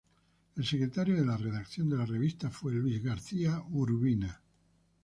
El 0.55 0.65
secretario 0.65 1.23
de 1.23 1.37
redacción 1.37 1.87
de 1.87 1.95
la 1.95 2.07
revista 2.07 2.49
fue 2.49 2.73
Luis 2.73 3.03
G. 3.03 3.65
Urbina. 3.69 4.41